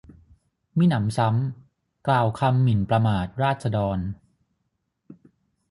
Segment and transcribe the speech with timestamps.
[0.77, 3.97] มิหนำซ้ำกล่าวคำหมิ่นประมาทราษฎร